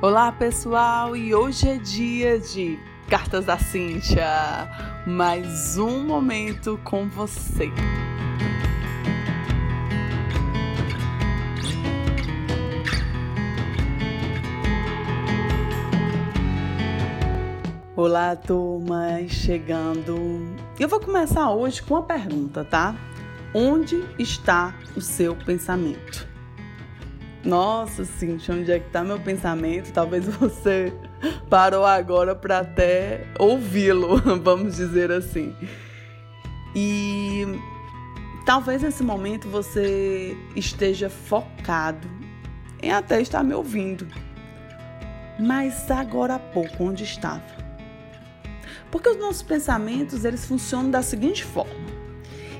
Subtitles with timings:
[0.00, 4.70] Olá pessoal, e hoje é dia de Cartas da Cíntia.
[5.04, 7.68] Mais um momento com você.
[17.96, 20.16] Olá, turma, chegando.
[20.78, 22.94] Eu vou começar hoje com uma pergunta, tá?
[23.52, 26.37] Onde está o seu pensamento?
[27.44, 29.92] Nossa, Cintia, onde é que tá meu pensamento?
[29.92, 30.92] Talvez você
[31.48, 35.54] parou agora para até ouvi-lo, vamos dizer assim.
[36.74, 37.46] E
[38.44, 42.08] talvez nesse momento você esteja focado
[42.82, 44.06] em até estar me ouvindo.
[45.38, 47.58] Mas agora há pouco, onde estava?
[48.90, 51.88] Porque os nossos pensamentos, eles funcionam da seguinte forma.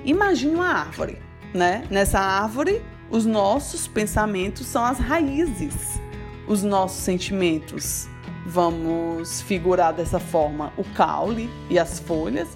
[0.04, 1.18] Imagine uma árvore,
[1.52, 1.84] né?
[1.90, 6.00] Nessa árvore os nossos pensamentos são as raízes,
[6.46, 8.06] os nossos sentimentos.
[8.46, 12.48] Vamos figurar dessa forma o caule e as folhas,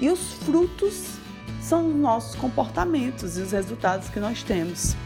[0.00, 1.16] e os frutos
[1.60, 4.96] são os nossos comportamentos e os resultados que nós temos.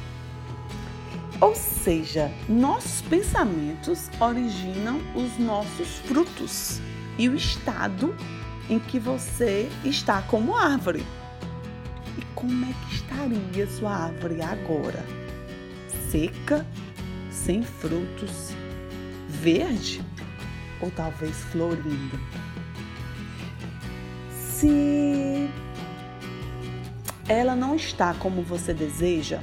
[1.41, 6.81] Ou seja, nossos pensamentos originam os nossos frutos
[7.19, 8.15] e o estado
[8.69, 11.05] em que você está como árvore
[12.41, 15.05] como é que estaria sua árvore agora?
[16.11, 16.67] Seca,
[17.31, 18.53] sem frutos,
[19.29, 20.03] verde
[20.81, 22.19] ou talvez florindo?
[24.33, 25.51] Se
[27.29, 29.41] ela não está como você deseja,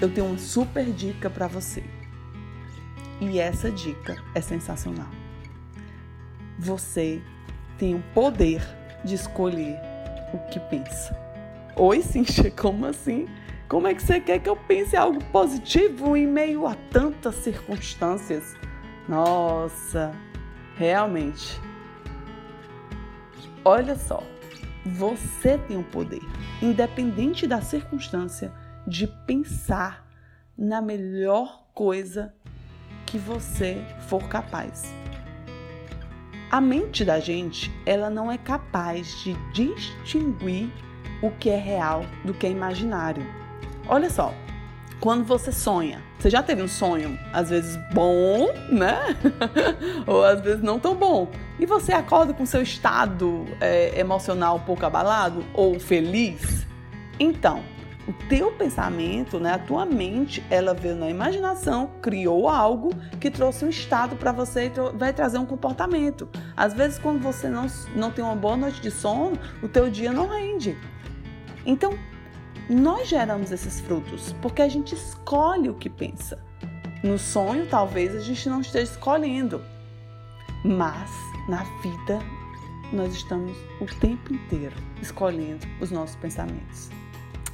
[0.00, 1.84] eu tenho uma super dica para você.
[3.20, 5.10] E essa dica é sensacional.
[6.58, 7.20] Você
[7.78, 8.62] tem o poder
[9.04, 9.78] de escolher
[10.32, 11.31] o que pensa.
[11.74, 13.26] Oi, Cintia, como assim?
[13.66, 18.54] Como é que você quer que eu pense algo positivo em meio a tantas circunstâncias?
[19.08, 20.12] Nossa,
[20.76, 21.58] realmente.
[23.64, 24.22] Olha só,
[24.84, 26.20] você tem o poder,
[26.60, 28.52] independente da circunstância,
[28.86, 30.06] de pensar
[30.58, 32.34] na melhor coisa
[33.06, 34.92] que você for capaz.
[36.50, 40.70] A mente da gente, ela não é capaz de distinguir
[41.22, 43.24] o que é real do que é imaginário.
[43.88, 44.34] Olha só,
[45.00, 49.16] quando você sonha, você já teve um sonho, às vezes bom, né?
[50.06, 51.28] ou às vezes não tão bom.
[51.58, 56.66] E você acorda com seu estado é, emocional um pouco abalado ou feliz?
[57.18, 57.62] Então,
[58.06, 62.90] o teu pensamento, né, a tua mente, ela veio na imaginação, criou algo
[63.20, 66.28] que trouxe um estado para você e vai trazer um comportamento.
[66.56, 70.12] Às vezes, quando você não, não tem uma boa noite de sono, o teu dia
[70.12, 70.76] não rende.
[71.64, 71.98] Então,
[72.68, 76.42] nós geramos esses frutos porque a gente escolhe o que pensa.
[77.02, 79.60] No sonho, talvez a gente não esteja escolhendo,
[80.64, 81.10] mas
[81.48, 82.20] na vida
[82.92, 86.90] nós estamos o tempo inteiro escolhendo os nossos pensamentos.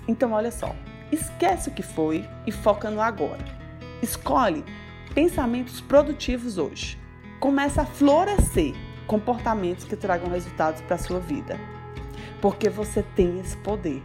[0.07, 0.75] Então, olha só,
[1.11, 3.45] esquece o que foi e foca no agora.
[4.03, 4.65] Escolhe
[5.15, 6.99] pensamentos produtivos hoje.
[7.41, 8.75] Começa a florescer
[9.07, 11.59] comportamentos que tragam resultados para a sua vida
[12.41, 14.03] porque você tem esse poder.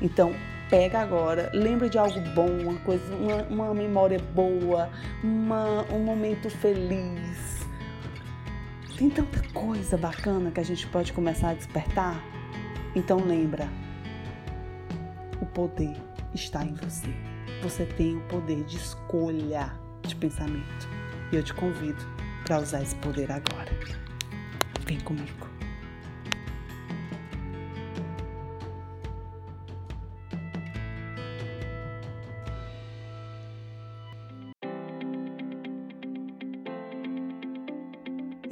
[0.00, 0.34] Então,
[0.70, 4.90] pega agora, lembra de algo bom, uma coisa, uma, uma memória boa,
[5.22, 7.64] uma, um momento feliz.
[8.96, 12.22] Tem tanta coisa bacana que a gente pode começar a despertar.
[12.94, 13.68] Então lembra,
[15.40, 15.96] o poder
[16.32, 17.12] está em você.
[17.62, 19.72] Você tem o poder de escolha
[20.02, 20.88] de pensamento.
[21.32, 22.04] E eu te convido
[22.44, 23.70] para usar esse poder agora.
[24.86, 25.53] Vem comigo.